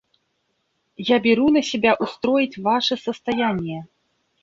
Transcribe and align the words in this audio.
Я 1.09 1.19
беру 1.27 1.51
на 1.59 1.63
себя 1.69 1.93
устроить 1.93 2.57
ваше 2.57 2.97
состояние». 2.97 3.85